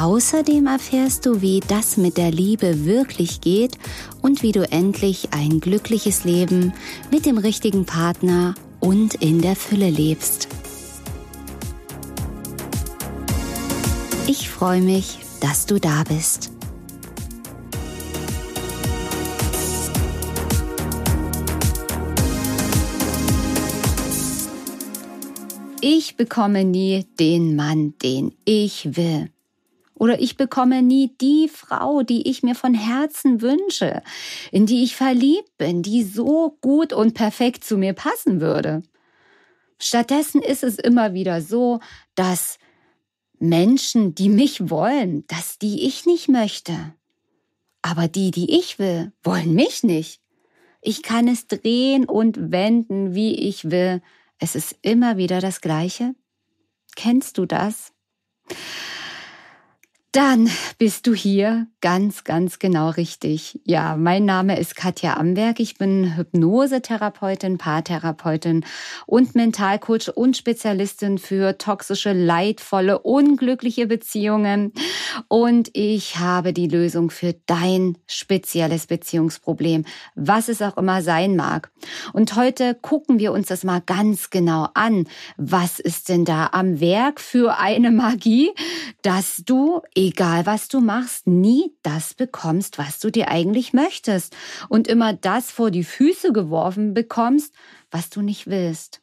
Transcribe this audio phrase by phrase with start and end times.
[0.00, 3.76] Außerdem erfährst du, wie das mit der Liebe wirklich geht
[4.22, 6.72] und wie du endlich ein glückliches Leben
[7.10, 10.46] mit dem richtigen Partner und in der Fülle lebst.
[14.28, 16.52] Ich freue mich, dass du da bist.
[25.80, 29.28] Ich bekomme nie den Mann, den ich will.
[29.98, 34.02] Oder ich bekomme nie die Frau, die ich mir von Herzen wünsche,
[34.52, 38.82] in die ich verliebt bin, die so gut und perfekt zu mir passen würde.
[39.80, 41.80] Stattdessen ist es immer wieder so,
[42.14, 42.58] dass
[43.38, 46.94] Menschen, die mich wollen, dass die ich nicht möchte.
[47.82, 50.20] Aber die, die ich will, wollen mich nicht.
[50.80, 54.02] Ich kann es drehen und wenden, wie ich will.
[54.38, 56.14] Es ist immer wieder das Gleiche.
[56.96, 57.92] Kennst du das?
[60.12, 63.60] Dann bist du hier ganz, ganz genau richtig.
[63.64, 65.60] Ja, mein Name ist Katja Amberg.
[65.60, 68.64] Ich bin Hypnosetherapeutin, Paartherapeutin
[69.06, 74.72] und Mentalcoach und Spezialistin für toxische, leidvolle, unglückliche Beziehungen.
[75.28, 79.84] Und ich habe die Lösung für dein spezielles Beziehungsproblem,
[80.14, 81.70] was es auch immer sein mag.
[82.12, 85.06] Und heute gucken wir uns das mal ganz genau an.
[85.36, 88.50] Was ist denn da am Werk für eine Magie,
[89.02, 94.36] dass du egal was du machst, nie das bekommst, was du dir eigentlich möchtest
[94.68, 97.54] und immer das vor die Füße geworfen bekommst,
[97.90, 99.00] was du nicht willst.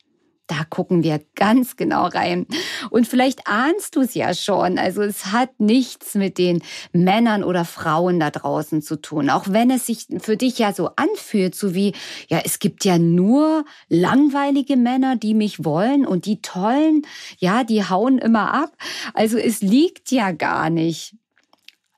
[0.48, 2.46] Da gucken wir ganz genau rein.
[2.92, 4.78] Und vielleicht ahnst du es ja schon.
[4.78, 6.62] Also es hat nichts mit den
[6.94, 9.32] Männern oder Frauen da draußen zu tun.
[9.32, 11.94] Auch wenn es sich für dich ja so anfühlt, so wie,
[12.28, 17.02] ja, es gibt ja nur langweilige Männer, die mich wollen und die tollen,
[17.40, 18.78] ja, die hauen immer ab.
[19.16, 21.16] Also es liegt ja gar nicht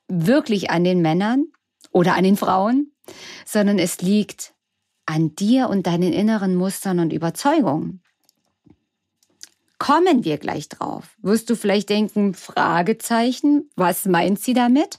[0.08, 1.46] wirklich an den Männern
[1.92, 2.92] oder an den Frauen,
[3.44, 4.54] sondern es liegt
[5.06, 8.02] an dir und deinen inneren Mustern und Überzeugungen
[9.78, 11.16] kommen wir gleich drauf.
[11.22, 14.98] Wirst du vielleicht denken, Fragezeichen, was meint sie damit?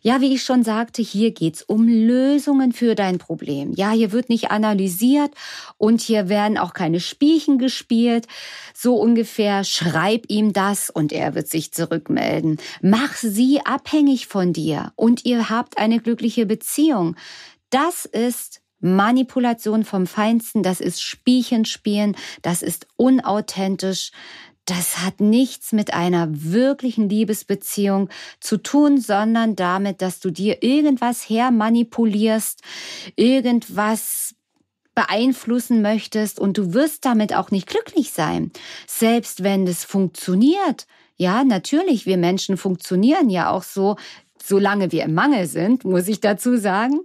[0.00, 3.72] Ja, wie ich schon sagte, hier geht's um Lösungen für dein Problem.
[3.74, 5.32] Ja, hier wird nicht analysiert
[5.76, 8.26] und hier werden auch keine Spielchen gespielt.
[8.74, 12.58] So ungefähr, schreib ihm das und er wird sich zurückmelden.
[12.80, 17.16] Mach sie abhängig von dir und ihr habt eine glückliche Beziehung.
[17.70, 24.12] Das ist Manipulation vom Feinsten, das ist Spielchenspielen, das ist unauthentisch,
[24.66, 28.10] das hat nichts mit einer wirklichen Liebesbeziehung
[28.40, 32.62] zu tun, sondern damit, dass du dir irgendwas hermanipulierst,
[33.14, 34.34] irgendwas
[34.96, 38.50] beeinflussen möchtest und du wirst damit auch nicht glücklich sein.
[38.88, 40.86] Selbst wenn es funktioniert,
[41.16, 43.96] ja, natürlich, wir Menschen funktionieren ja auch so,
[44.46, 47.00] solange wir im Mangel sind, muss ich dazu sagen,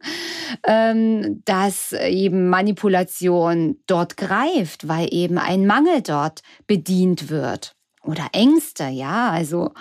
[0.66, 7.76] ähm, dass eben Manipulation dort greift, weil eben ein Mangel dort bedient wird.
[8.04, 9.74] Oder Ängste, ja, also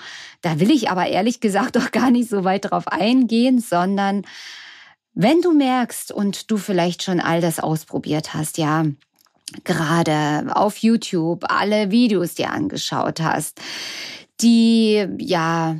[0.42, 4.22] da will ich aber ehrlich gesagt auch gar nicht so weit drauf eingehen, sondern
[5.14, 8.84] wenn du merkst und du vielleicht schon all das ausprobiert hast, ja,
[9.64, 13.60] gerade auf YouTube alle Videos dir angeschaut hast,
[14.40, 15.76] die ja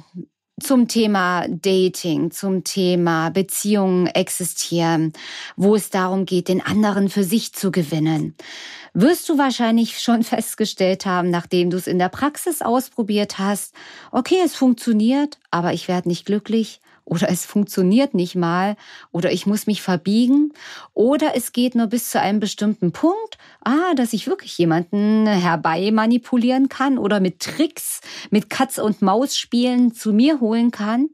[0.61, 5.13] zum Thema Dating, zum Thema Beziehungen existieren,
[5.57, 8.37] wo es darum geht, den anderen für sich zu gewinnen.
[8.95, 13.75] Wirst du wahrscheinlich schon festgestellt haben, nachdem du es in der Praxis ausprobiert hast,
[14.13, 16.81] okay, es funktioniert, aber ich werde nicht glücklich
[17.11, 18.77] oder es funktioniert nicht mal
[19.11, 20.53] oder ich muss mich verbiegen
[20.95, 25.91] oder es geht nur bis zu einem bestimmten Punkt, ah, dass ich wirklich jemanden herbei
[25.91, 31.09] manipulieren kann oder mit Tricks, mit Katz und Maus spielen zu mir holen kann.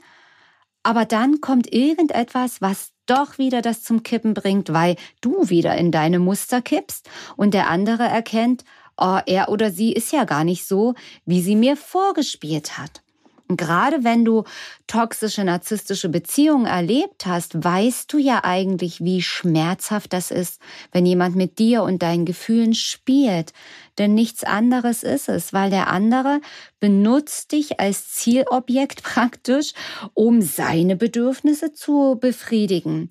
[0.83, 5.91] Aber dann kommt irgendetwas, was doch wieder das zum Kippen bringt, weil du wieder in
[5.93, 8.65] deine Muster kippst und der andere erkennt,
[8.99, 10.95] oh, er oder sie ist ja gar nicht so,
[11.25, 13.03] wie sie mir vorgespielt hat.
[13.49, 14.45] Und gerade wenn du
[14.87, 20.61] toxische, narzisstische Beziehungen erlebt hast, weißt du ja eigentlich, wie schmerzhaft das ist,
[20.93, 23.53] wenn jemand mit dir und deinen Gefühlen spielt.
[23.99, 26.41] Denn nichts anderes ist es, weil der andere
[26.81, 29.73] benutzt dich als Zielobjekt praktisch,
[30.14, 33.11] um seine Bedürfnisse zu befriedigen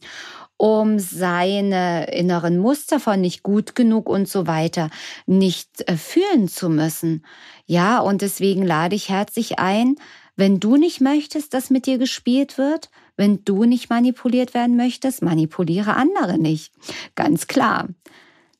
[0.57, 4.89] um seine inneren Muster von nicht gut genug und so weiter
[5.25, 7.25] nicht äh, fühlen zu müssen.
[7.65, 9.95] Ja, und deswegen lade ich herzlich ein,
[10.37, 15.21] wenn du nicht möchtest, dass mit dir gespielt wird, wenn du nicht manipuliert werden möchtest,
[15.21, 16.73] manipuliere andere nicht.
[17.15, 17.87] Ganz klar.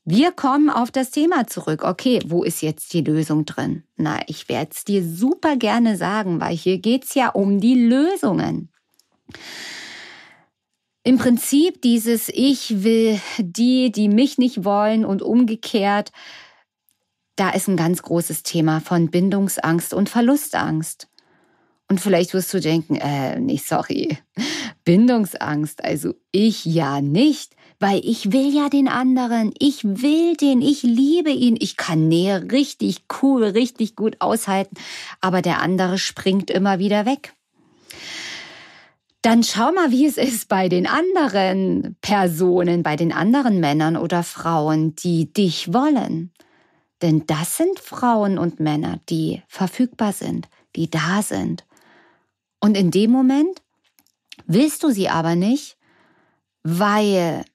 [0.08, 1.84] Wir kommen auf das Thema zurück.
[1.84, 3.84] Okay, wo ist jetzt die Lösung drin?
[3.98, 8.70] Na, ich werde es dir super gerne sagen, weil hier geht's ja um die Lösungen.
[11.04, 16.12] Im Prinzip dieses Ich will die, die mich nicht wollen und umgekehrt,
[17.36, 21.08] da ist ein ganz großes Thema von Bindungsangst und Verlustangst.
[21.90, 24.20] Und vielleicht wirst du denken, äh, nee, sorry,
[24.86, 27.56] Bindungsangst, also ich ja nicht,
[27.86, 32.52] weil ich will ja den anderen, ich will den, ich liebe ihn, ich kann Nähe
[32.52, 34.76] richtig cool, richtig gut aushalten,
[35.22, 37.36] aber der andere springt immer wieder weg.
[39.22, 44.24] Dann schau mal, wie es ist bei den anderen Personen, bei den anderen Männern oder
[44.24, 46.32] Frauen, die dich wollen.
[47.04, 51.64] Denn das sind Frauen und Männer, die verfügbar sind, die da sind.
[52.60, 53.62] Und in dem Moment
[54.48, 55.78] willst du sie aber nicht,
[56.64, 57.46] weil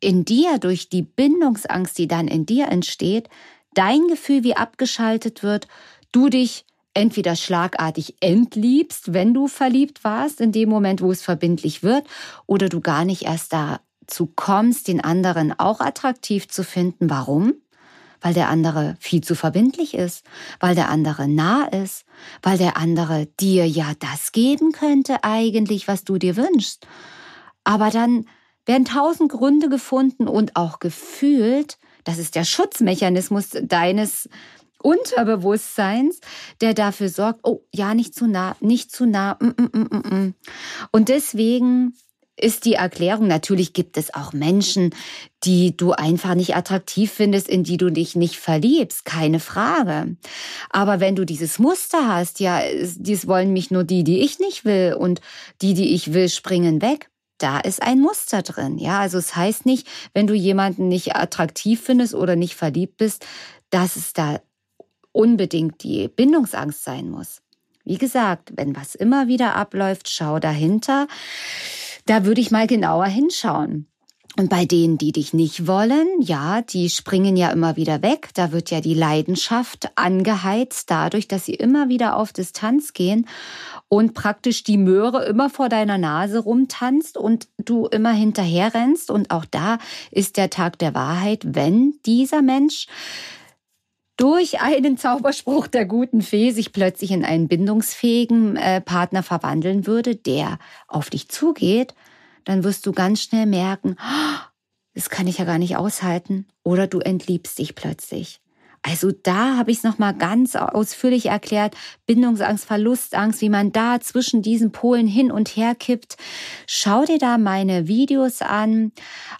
[0.00, 3.28] in dir durch die Bindungsangst, die dann in dir entsteht,
[3.74, 5.68] dein Gefühl wie abgeschaltet wird,
[6.12, 11.82] du dich entweder schlagartig entliebst, wenn du verliebt warst, in dem Moment, wo es verbindlich
[11.82, 12.04] wird,
[12.46, 17.08] oder du gar nicht erst dazu kommst, den anderen auch attraktiv zu finden.
[17.10, 17.54] Warum?
[18.20, 20.24] weil der andere viel zu verbindlich ist,
[20.58, 22.04] weil der andere nah ist,
[22.42, 26.86] weil der andere dir ja das geben könnte eigentlich, was du dir wünschst.
[27.64, 28.26] Aber dann
[28.70, 34.28] werden tausend Gründe gefunden und auch gefühlt, das ist der Schutzmechanismus deines
[34.80, 36.20] Unterbewusstseins,
[36.60, 39.36] der dafür sorgt, oh ja, nicht zu nah, nicht zu nah.
[39.40, 40.34] Mm, mm, mm, mm, mm.
[40.92, 41.94] und deswegen
[42.36, 44.94] ist die Erklärung, natürlich gibt es auch Menschen,
[45.42, 50.16] die du einfach nicht attraktiv findest, in die du dich nicht verliebst, keine Frage.
[50.70, 52.62] Aber wenn du dieses Muster hast, ja,
[52.96, 55.20] dies wollen mich nur die, die ich nicht will und
[55.60, 57.09] die, die ich will, springen weg.
[57.40, 59.00] Da ist ein Muster drin, ja.
[59.00, 63.26] Also es heißt nicht, wenn du jemanden nicht attraktiv findest oder nicht verliebt bist,
[63.70, 64.40] dass es da
[65.12, 67.40] unbedingt die Bindungsangst sein muss.
[67.84, 71.08] Wie gesagt, wenn was immer wieder abläuft, schau dahinter.
[72.04, 73.86] Da würde ich mal genauer hinschauen.
[74.36, 78.30] Und bei denen, die dich nicht wollen, ja, die springen ja immer wieder weg.
[78.34, 83.26] Da wird ja die Leidenschaft angeheizt dadurch, dass sie immer wieder auf Distanz gehen
[83.88, 89.10] und praktisch die Möhre immer vor deiner Nase rumtanzt und du immer hinterher rennst.
[89.10, 89.78] Und auch da
[90.12, 92.86] ist der Tag der Wahrheit, wenn dieser Mensch
[94.16, 100.14] durch einen Zauberspruch der guten Fee sich plötzlich in einen bindungsfähigen äh, Partner verwandeln würde,
[100.14, 101.94] der auf dich zugeht,
[102.44, 103.96] dann wirst du ganz schnell merken,
[104.94, 106.46] das kann ich ja gar nicht aushalten.
[106.62, 108.40] Oder du entliebst dich plötzlich.
[108.82, 111.74] Also da habe ich es nochmal ganz ausführlich erklärt.
[112.06, 116.16] Bindungsangst, Verlustangst, wie man da zwischen diesen Polen hin und her kippt.
[116.66, 118.92] Schau dir da meine Videos an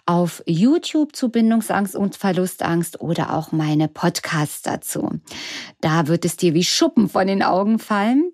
[0.05, 5.09] auf YouTube zu Bindungsangst und Verlustangst oder auch meine Podcasts dazu.
[5.79, 8.31] Da wird es dir wie Schuppen von den Augen fallen.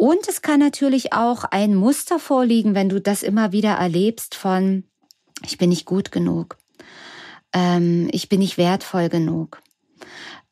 [0.00, 4.84] Und es kann natürlich auch ein Muster vorliegen, wenn du das immer wieder erlebst von,
[5.44, 6.56] ich bin nicht gut genug,
[7.52, 9.60] ähm, ich bin nicht wertvoll genug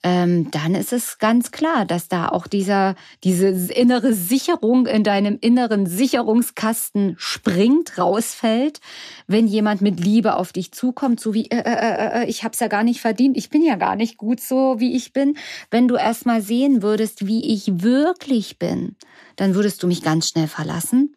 [0.05, 5.38] ähm, dann ist es ganz klar, dass da auch dieser, diese innere Sicherung in deinem
[5.40, 8.81] inneren Sicherungskasten springt, rausfällt,
[9.26, 12.52] wenn jemand mit Liebe auf dich zukommt, so wie, äh, äh, äh, äh ich habe
[12.52, 15.37] es ja gar nicht verdient, ich bin ja gar nicht gut so, wie ich bin.
[15.71, 18.95] Wenn du erst mal sehen würdest, wie ich wirklich bin,
[19.35, 21.17] dann würdest du mich ganz schnell verlassen.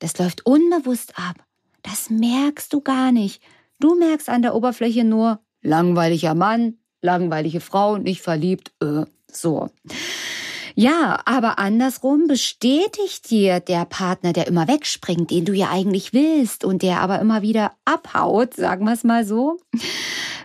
[0.00, 1.36] Das läuft unbewusst ab.
[1.82, 3.40] Das merkst du gar nicht.
[3.78, 9.70] Du merkst an der Oberfläche nur, langweiliger Mann, langweilige Frau, nicht verliebt, äh, so.
[10.74, 16.64] Ja, aber andersrum bestätigt dir der Partner, der immer wegspringt, den du ja eigentlich willst
[16.64, 19.58] und der aber immer wieder abhaut, sagen wir es mal so,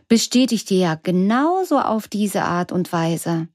[0.07, 3.47] bestätigt dir ja genauso auf diese Art und Weise.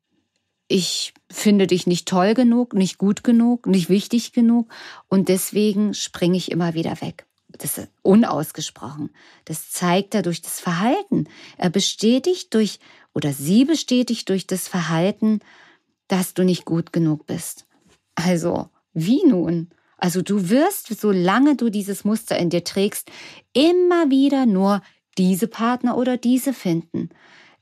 [0.68, 4.70] Ich finde dich nicht toll genug, nicht gut genug, nicht wichtig genug
[5.08, 7.27] und deswegen springe ich immer wieder weg
[7.58, 9.10] das ist unausgesprochen.
[9.44, 11.28] Das zeigt er durch das Verhalten.
[11.56, 12.78] Er bestätigt durch,
[13.14, 15.40] oder sie bestätigt durch das Verhalten,
[16.06, 17.66] dass du nicht gut genug bist.
[18.14, 19.70] Also, wie nun?
[19.96, 23.10] Also du wirst, solange du dieses Muster in dir trägst,
[23.52, 24.80] immer wieder nur
[25.18, 27.10] diese Partner oder diese finden.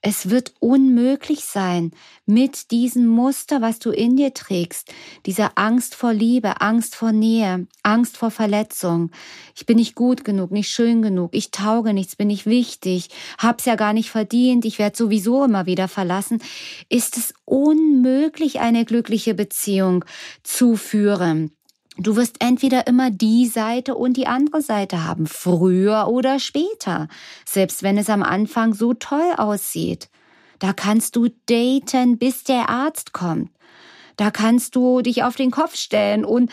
[0.09, 1.91] Es wird unmöglich sein,
[2.27, 4.95] mit diesem Muster, was du in dir trägst,
[5.27, 9.11] dieser Angst vor Liebe, Angst vor Nähe, Angst vor Verletzung.
[9.57, 13.09] Ich bin nicht gut genug, nicht schön genug, ich tauge nichts, bin nicht wichtig,
[13.39, 16.41] hab's ja gar nicht verdient, ich werde sowieso immer wieder verlassen.
[16.89, 20.05] Ist es unmöglich, eine glückliche Beziehung
[20.45, 21.56] zu führen?
[21.99, 27.09] Du wirst entweder immer die Seite und die andere Seite haben, früher oder später,
[27.47, 30.11] selbst wenn es am Anfang so toll aussieht.
[30.59, 33.51] Da kannst du daten, bis der Arzt kommt.
[34.17, 36.51] Da kannst du dich auf den Kopf stellen und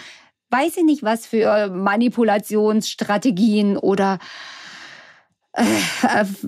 [0.50, 4.20] weiß ich nicht, was für Manipulationsstrategien oder
[5.54, 5.64] äh,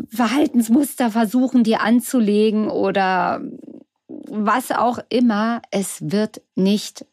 [0.09, 3.41] Verhaltensmuster versuchen dir anzulegen oder
[4.07, 5.61] was auch immer.
[5.71, 7.05] Es wird nicht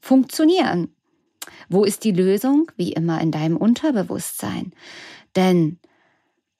[0.00, 0.94] funktionieren.
[1.68, 2.70] Wo ist die Lösung?
[2.76, 4.72] Wie immer in deinem Unterbewusstsein.
[5.36, 5.78] Denn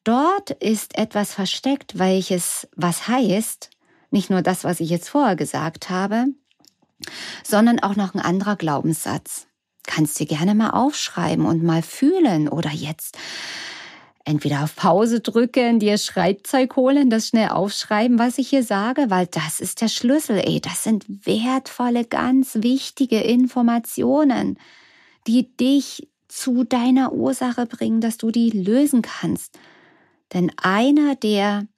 [0.05, 3.71] dort ist etwas versteckt, welches was heißt,
[4.11, 6.27] nicht nur das, was ich jetzt vorher gesagt habe,
[7.45, 9.47] sondern auch noch ein anderer Glaubenssatz.
[9.87, 13.17] Kannst dir gerne mal aufschreiben und mal fühlen oder jetzt
[14.29, 19.27] entweder auf Pause drücken, dir Schreibzeug holen, das schnell aufschreiben, was ich hier sage, weil
[19.27, 20.61] das ist der Schlüssel, ey.
[20.61, 24.59] Das sind wertvolle, ganz wichtige Informationen
[25.29, 29.59] die dich zu deiner Ursache bringen, dass du die lösen kannst.
[30.33, 31.69] Denn einer der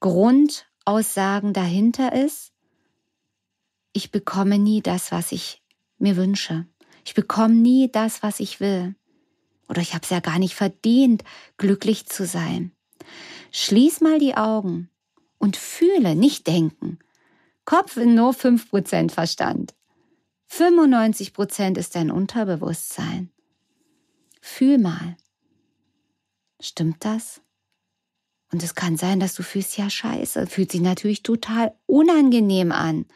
[0.00, 2.52] Grundaussagen dahinter ist,
[3.92, 5.62] ich bekomme nie das, was ich
[5.98, 6.66] mir wünsche.
[7.04, 8.96] Ich bekomme nie das, was ich will.
[9.70, 11.22] Oder ich habe es ja gar nicht verdient,
[11.56, 12.72] glücklich zu sein.
[13.52, 14.90] Schließ mal die Augen
[15.38, 16.98] und fühle, nicht denken.
[17.64, 19.74] Kopf in nur 5% Verstand.
[20.48, 23.30] 95 Prozent ist dein Unterbewusstsein.
[24.40, 25.16] Fühl mal.
[26.60, 27.40] Stimmt das?
[28.52, 30.48] Und es kann sein, dass du fühlst ja scheiße.
[30.48, 33.06] Fühlt sich natürlich total unangenehm an.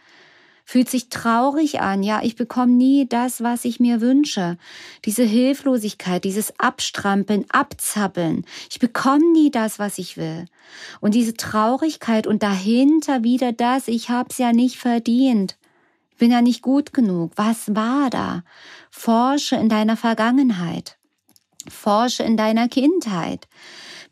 [0.65, 2.03] Fühlt sich traurig an.
[2.03, 4.57] Ja, ich bekomme nie das, was ich mir wünsche.
[5.05, 8.45] Diese Hilflosigkeit, dieses Abstrampeln, Abzappeln.
[8.71, 10.47] Ich bekomme nie das, was ich will.
[11.01, 15.57] Und diese Traurigkeit und dahinter wieder das, ich hab's ja nicht verdient
[16.19, 17.33] bin ja nicht gut genug.
[17.37, 18.45] Was war da?
[18.91, 20.97] Forsche in deiner Vergangenheit.
[21.69, 23.49] Forsche in deiner Kindheit.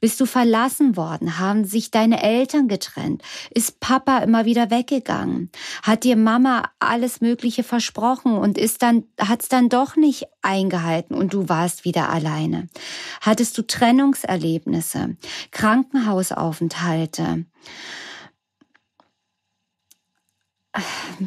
[0.03, 1.39] Bist du verlassen worden?
[1.39, 3.23] Haben sich deine Eltern getrennt?
[3.55, 5.53] Ist Papa immer wieder weggegangen?
[5.85, 11.33] Hat dir Mama alles Mögliche versprochen und ist dann, hat's dann doch nicht eingehalten und
[11.33, 12.69] du warst wieder alleine?
[13.21, 15.17] Hattest du Trennungserlebnisse?
[15.53, 17.45] Krankenhausaufenthalte?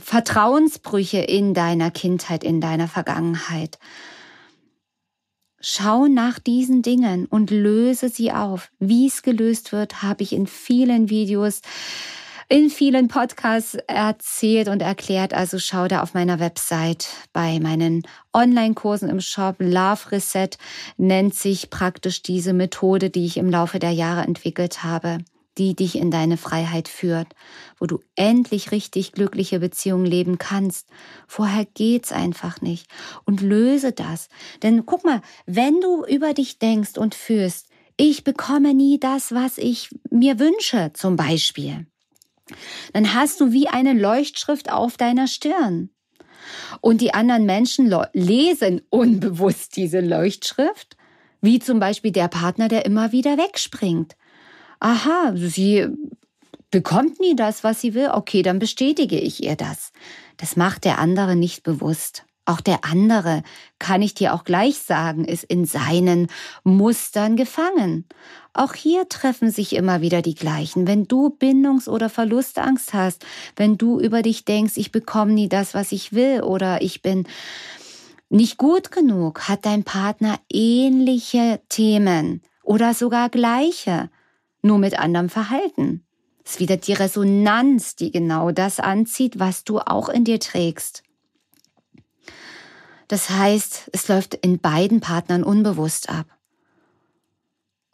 [0.03, 3.79] Vertrauensbrüche in deiner Kindheit, in deiner Vergangenheit.
[5.67, 8.69] Schau nach diesen Dingen und löse sie auf.
[8.77, 11.61] Wie es gelöst wird, habe ich in vielen Videos,
[12.49, 15.33] in vielen Podcasts erzählt und erklärt.
[15.33, 19.55] Also schau da auf meiner Website bei meinen Online-Kursen im Shop.
[19.57, 20.49] Love Reset
[20.97, 25.17] nennt sich praktisch diese Methode, die ich im Laufe der Jahre entwickelt habe
[25.57, 27.27] die dich in deine Freiheit führt,
[27.79, 30.87] wo du endlich richtig glückliche Beziehungen leben kannst.
[31.27, 32.87] Vorher geht's einfach nicht.
[33.25, 34.27] Und löse das.
[34.63, 39.57] Denn guck mal, wenn du über dich denkst und fühlst, ich bekomme nie das, was
[39.57, 41.85] ich mir wünsche, zum Beispiel,
[42.93, 45.89] dann hast du wie eine Leuchtschrift auf deiner Stirn.
[46.81, 50.97] Und die anderen Menschen lesen unbewusst diese Leuchtschrift,
[51.41, 54.15] wie zum Beispiel der Partner, der immer wieder wegspringt
[54.85, 55.87] aha, sie
[56.69, 59.91] bekommt nie das, was sie will, okay, dann bestätige ich ihr das.
[60.37, 62.23] Das macht der andere nicht bewusst.
[62.45, 63.41] Auch der andere,
[63.79, 66.27] kann ich dir auch gleich sagen, ist in seinen
[66.63, 68.05] Mustern gefangen.
[68.53, 70.85] Auch hier treffen sich immer wieder die gleichen.
[70.85, 73.25] Wenn du Bindungs- oder Verlustangst hast,
[73.55, 77.25] wenn du über dich denkst, ich bekomme nie das, was ich will oder ich bin
[78.29, 84.11] nicht gut genug, hat dein Partner ähnliche Themen oder sogar gleiche
[84.65, 86.05] nur mit anderem Verhalten.
[86.43, 91.03] Es ist wieder die Resonanz, die genau das anzieht, was du auch in dir trägst.
[93.07, 96.25] Das heißt, es läuft in beiden Partnern unbewusst ab.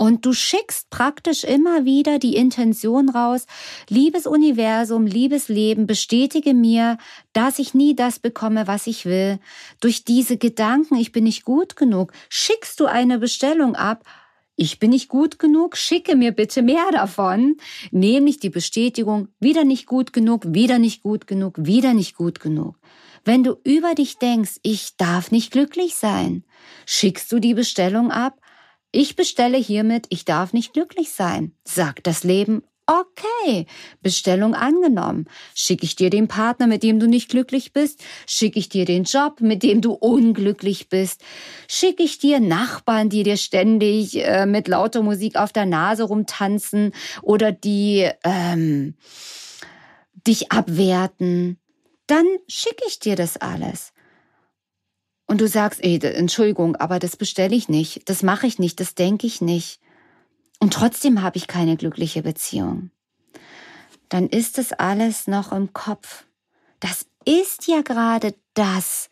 [0.02, 3.46] Und du schickst praktisch immer wieder die Intention raus,
[3.88, 6.98] liebes Universum, liebes Leben, bestätige mir,
[7.34, 9.38] dass ich nie das bekomme, was ich will.
[9.80, 14.04] Durch diese Gedanken, ich bin nicht gut genug, schickst du eine Bestellung ab
[14.62, 17.58] ich bin nicht gut genug, schicke mir bitte mehr davon,
[17.90, 22.78] nämlich die Bestätigung, wieder nicht gut genug, wieder nicht gut genug, wieder nicht gut genug.
[23.26, 26.44] Wenn du über dich denkst, ich darf nicht glücklich sein,
[26.86, 28.40] schickst du die Bestellung ab,
[28.92, 33.68] ich bestelle hiermit, ich darf nicht glücklich sein, sagt das Leben, Okay,
[34.02, 35.26] Bestellung angenommen.
[35.56, 38.04] Schicke ich dir den Partner, mit dem du nicht glücklich bist?
[38.28, 41.24] Schicke ich dir den Job, mit dem du unglücklich bist?
[41.70, 46.92] Schicke ich dir Nachbarn, die dir ständig äh, mit lauter Musik auf der Nase rumtanzen
[47.22, 48.98] oder die ähm,
[50.28, 51.62] dich abwerten?
[52.08, 53.94] Dann schicke ich dir das alles.
[55.28, 58.96] Und du sagst, ey, Entschuldigung, aber das bestelle ich nicht, das mache ich nicht, das
[58.96, 59.81] denke ich nicht
[60.62, 62.92] und trotzdem habe ich keine glückliche Beziehung,
[64.10, 66.26] dann ist es alles noch im Kopf.
[66.80, 69.10] Das ist ja gerade das,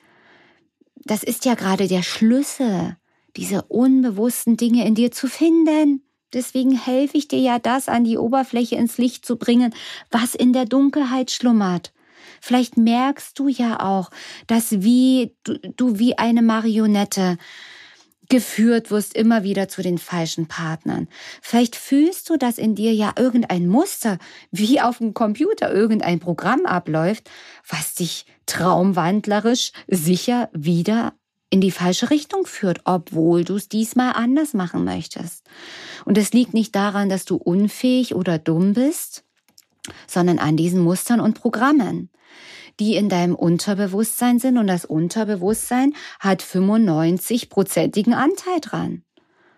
[0.95, 2.97] das ist ja gerade der Schlüssel,
[3.35, 6.03] diese unbewussten Dinge in dir zu finden.
[6.33, 9.73] Deswegen helfe ich dir ja, das an die Oberfläche ins Licht zu bringen,
[10.11, 11.93] was in der Dunkelheit schlummert.
[12.41, 14.11] Vielleicht merkst du ja auch,
[14.45, 17.37] dass wie du, du wie eine Marionette
[18.29, 21.07] geführt wirst immer wieder zu den falschen Partnern.
[21.41, 24.19] Vielleicht fühlst du, dass in dir ja irgendein Muster
[24.51, 27.29] wie auf dem Computer irgendein Programm abläuft,
[27.67, 31.13] was dich traumwandlerisch sicher wieder
[31.49, 35.43] in die falsche Richtung führt, obwohl du es diesmal anders machen möchtest.
[36.05, 39.23] Und es liegt nicht daran, dass du unfähig oder dumm bist,
[40.09, 42.09] sondern an diesen Mustern und Programmen
[42.79, 49.03] die in deinem Unterbewusstsein sind und das Unterbewusstsein hat 95-prozentigen Anteil dran.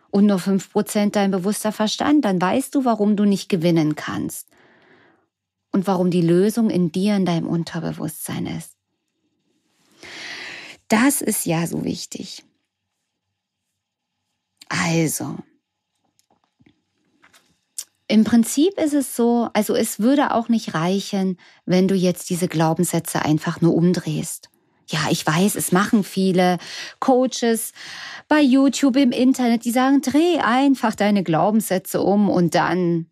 [0.09, 4.49] Und nur 5% dein bewusster Verstand, dann weißt du, warum du nicht gewinnen kannst.
[5.71, 8.75] Und warum die Lösung in dir, in deinem Unterbewusstsein ist.
[10.89, 12.43] Das ist ja so wichtig.
[14.67, 15.37] Also,
[18.11, 22.49] im Prinzip ist es so, also es würde auch nicht reichen, wenn du jetzt diese
[22.49, 24.49] Glaubenssätze einfach nur umdrehst.
[24.89, 26.57] Ja, ich weiß, es machen viele
[26.99, 27.71] Coaches
[28.27, 33.05] bei YouTube im Internet, die sagen, dreh einfach deine Glaubenssätze um und dann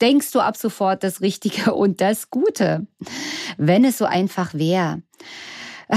[0.00, 2.86] denkst du ab sofort das Richtige und das Gute.
[3.56, 5.02] Wenn es so einfach wäre,
[5.88, 5.96] ah,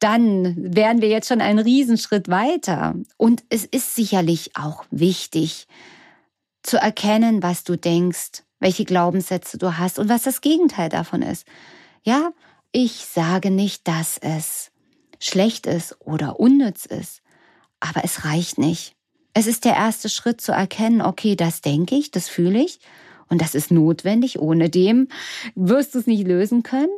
[0.00, 2.94] dann wären wir jetzt schon einen Riesenschritt weiter.
[3.16, 5.66] Und es ist sicherlich auch wichtig,
[6.62, 11.46] zu erkennen, was du denkst, welche Glaubenssätze du hast und was das Gegenteil davon ist.
[12.02, 12.32] Ja,
[12.72, 14.70] ich sage nicht, dass es
[15.18, 17.22] schlecht ist oder unnütz ist,
[17.80, 18.94] aber es reicht nicht.
[19.32, 22.80] Es ist der erste Schritt zu erkennen, okay, das denke ich, das fühle ich
[23.28, 24.38] und das ist notwendig.
[24.40, 25.08] Ohne dem
[25.54, 26.92] wirst du es nicht lösen können.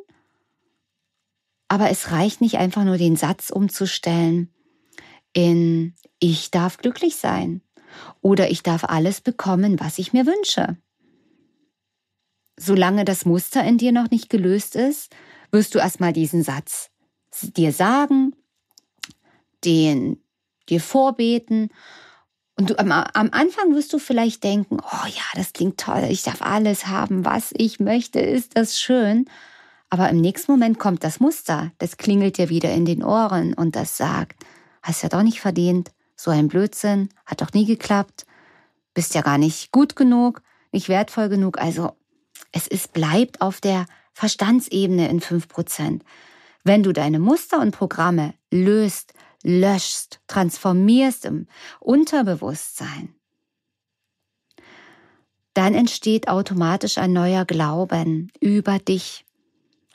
[1.68, 4.52] Aber es reicht nicht einfach nur den Satz umzustellen
[5.32, 7.62] in ich darf glücklich sein
[8.22, 10.78] oder ich darf alles bekommen, was ich mir wünsche.
[12.56, 15.14] Solange das Muster in dir noch nicht gelöst ist,
[15.50, 16.88] wirst du erstmal diesen Satz
[17.56, 18.34] dir sagen,
[19.64, 20.22] den
[20.68, 21.70] dir vorbeten.
[22.56, 26.22] Und du, am, am Anfang wirst du vielleicht denken, oh ja, das klingt toll, ich
[26.22, 29.26] darf alles haben, was ich möchte, ist das schön.
[29.88, 33.76] Aber im nächsten Moment kommt das Muster, das klingelt dir wieder in den Ohren und
[33.76, 34.44] das sagt,
[34.82, 35.90] hast ja doch nicht verdient,
[36.22, 38.26] so ein Blödsinn, hat doch nie geklappt,
[38.94, 41.58] bist ja gar nicht gut genug, nicht wertvoll genug.
[41.58, 41.96] Also
[42.52, 46.02] es ist, bleibt auf der Verstandsebene in 5%.
[46.64, 51.48] Wenn du deine Muster und Programme löst, löschst, transformierst im
[51.80, 53.14] Unterbewusstsein,
[55.54, 59.24] dann entsteht automatisch ein neuer Glauben über dich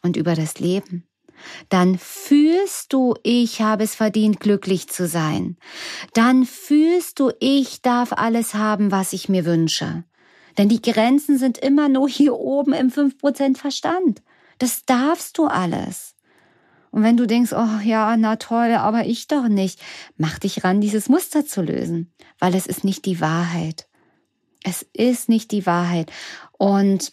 [0.01, 1.06] und über das Leben
[1.69, 5.57] dann fühlst du, ich habe es verdient, glücklich zu sein.
[6.13, 10.03] Dann fühlst du, ich darf alles haben, was ich mir wünsche.
[10.57, 14.23] Denn die Grenzen sind immer nur hier oben im 5% Verstand.
[14.57, 16.15] Das darfst du alles.
[16.89, 19.79] Und wenn du denkst, oh ja, na toll, aber ich doch nicht,
[20.15, 23.87] mach dich ran, dieses Muster zu lösen, weil es ist nicht die Wahrheit.
[24.63, 26.11] Es ist nicht die Wahrheit.
[26.57, 27.11] Und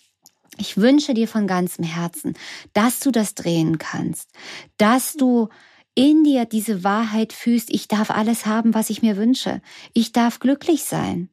[0.59, 2.35] ich wünsche dir von ganzem Herzen,
[2.73, 4.31] dass du das drehen kannst,
[4.77, 5.49] dass du
[5.95, 9.61] in dir diese Wahrheit fühlst, ich darf alles haben, was ich mir wünsche.
[9.93, 11.29] Ich darf glücklich sein.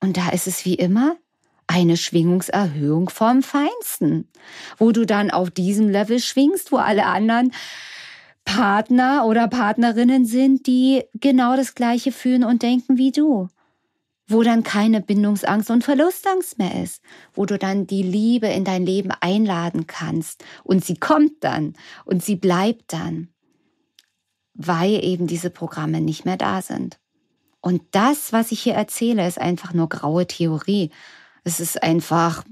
[0.00, 1.16] Und da ist es wie immer
[1.68, 4.28] eine Schwingungserhöhung vom Feinsten,
[4.78, 7.52] wo du dann auf diesem Level schwingst, wo alle anderen
[8.44, 13.48] Partner oder Partnerinnen sind, die genau das Gleiche fühlen und denken wie du
[14.28, 18.84] wo dann keine Bindungsangst und Verlustangst mehr ist, wo du dann die Liebe in dein
[18.84, 23.28] Leben einladen kannst und sie kommt dann und sie bleibt dann,
[24.54, 26.98] weil eben diese Programme nicht mehr da sind.
[27.60, 30.90] Und das, was ich hier erzähle, ist einfach nur graue Theorie.
[31.44, 32.44] Es ist einfach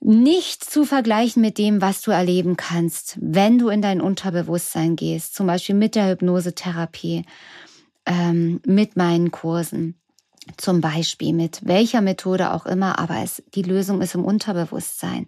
[0.00, 5.34] nicht zu vergleichen mit dem, was du erleben kannst, wenn du in dein Unterbewusstsein gehst,
[5.34, 7.24] zum Beispiel mit der Hypnosetherapie,
[8.06, 10.00] ähm, mit meinen Kursen,
[10.56, 15.26] zum Beispiel mit welcher Methode auch immer, aber es, die Lösung ist im Unterbewusstsein.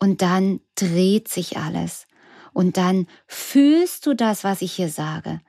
[0.00, 2.06] Und dann dreht sich alles.
[2.52, 5.40] Und dann fühlst du das, was ich hier sage.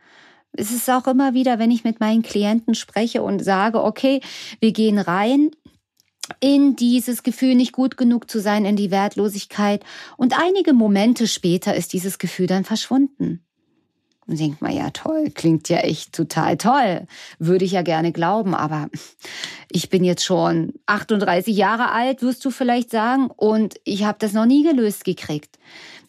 [0.51, 4.21] Es ist auch immer wieder, wenn ich mit meinen Klienten spreche und sage, okay,
[4.59, 5.51] wir gehen rein
[6.39, 9.83] in dieses Gefühl, nicht gut genug zu sein, in die Wertlosigkeit.
[10.17, 13.45] Und einige Momente später ist dieses Gefühl dann verschwunden.
[14.29, 17.07] Und denkt man, ja toll, klingt ja echt total toll.
[17.39, 18.89] Würde ich ja gerne glauben, aber
[19.71, 24.33] ich bin jetzt schon 38 Jahre alt, wirst du vielleicht sagen, und ich habe das
[24.33, 25.57] noch nie gelöst gekriegt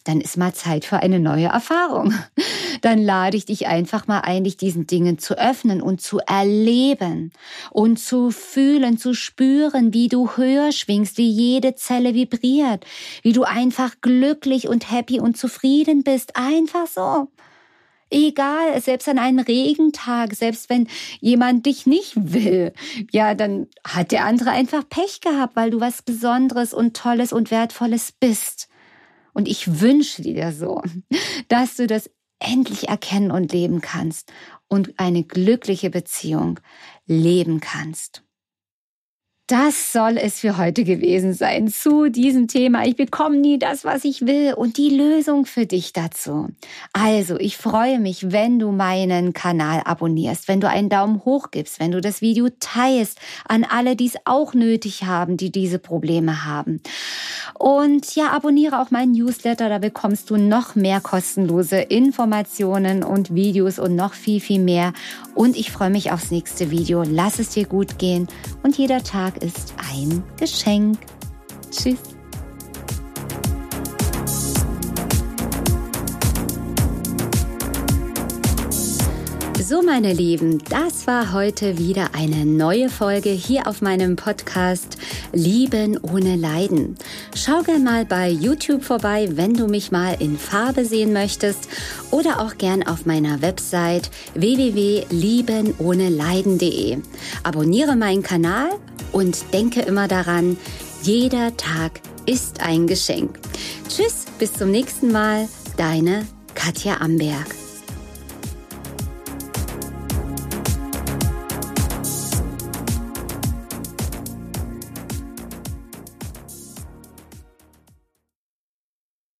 [0.03, 2.13] dann ist mal Zeit für eine neue Erfahrung.
[2.81, 7.31] Dann lade ich dich einfach mal ein, dich diesen Dingen zu öffnen und zu erleben
[7.69, 12.85] und zu fühlen, zu spüren, wie du höher schwingst, wie jede Zelle vibriert,
[13.21, 16.35] wie du einfach glücklich und happy und zufrieden bist.
[16.35, 17.27] Einfach so.
[18.13, 20.87] Egal, selbst an einem Regentag, selbst wenn
[21.21, 22.73] jemand dich nicht will,
[23.11, 27.51] ja, dann hat der andere einfach Pech gehabt, weil du was Besonderes und Tolles und
[27.51, 28.67] Wertvolles bist.
[29.33, 30.81] Und ich wünsche dir so,
[31.47, 34.33] dass du das endlich erkennen und leben kannst
[34.67, 36.59] und eine glückliche Beziehung
[37.05, 38.23] leben kannst.
[39.51, 42.85] Das soll es für heute gewesen sein zu diesem Thema.
[42.85, 46.47] Ich bekomme nie das, was ich will und die Lösung für dich dazu.
[46.93, 51.81] Also, ich freue mich, wenn du meinen Kanal abonnierst, wenn du einen Daumen hoch gibst,
[51.81, 56.45] wenn du das Video teilst an alle, die es auch nötig haben, die diese Probleme
[56.45, 56.81] haben.
[57.59, 63.79] Und ja, abonniere auch meinen Newsletter, da bekommst du noch mehr kostenlose Informationen und Videos
[63.79, 64.93] und noch viel, viel mehr.
[65.35, 67.03] Und ich freue mich aufs nächste Video.
[67.03, 68.29] Lass es dir gut gehen
[68.63, 70.97] und jeder Tag ist ein Geschenk.
[71.69, 71.99] Tschüss.
[79.71, 84.97] So, meine Lieben, das war heute wieder eine neue Folge hier auf meinem Podcast
[85.31, 86.97] Lieben ohne Leiden.
[87.33, 91.69] Schau gern mal bei YouTube vorbei, wenn du mich mal in Farbe sehen möchtest
[92.11, 96.97] oder auch gern auf meiner Website www.liebenohneleiden.de.
[97.43, 98.71] Abonniere meinen Kanal
[99.11, 100.57] und denke immer daran,
[101.03, 103.39] jeder Tag ist ein Geschenk.
[103.87, 105.47] Tschüss, bis zum nächsten Mal,
[105.77, 107.60] deine Katja Amberg.